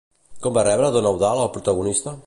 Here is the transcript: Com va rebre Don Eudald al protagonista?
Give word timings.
Com 0.45 0.55
va 0.55 0.63
rebre 0.67 0.89
Don 0.97 1.11
Eudald 1.11 1.45
al 1.45 1.55
protagonista? 1.59 2.17